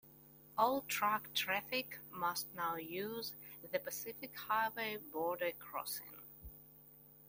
All 0.57 0.81
truck 0.87 1.31
traffic 1.35 1.99
must 2.09 2.47
now 2.55 2.75
use 2.75 3.33
the 3.71 3.77
Pacific 3.77 4.35
Highway 4.35 4.97
Border 4.97 5.51
Crossing. 5.51 6.17